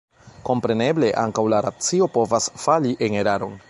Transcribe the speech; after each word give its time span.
Kompreneble, 0.47 1.11
ankaŭ 1.25 1.45
la 1.57 1.61
racio 1.69 2.11
povas 2.19 2.53
fali 2.67 2.99
en 3.09 3.25
eraron. 3.25 3.59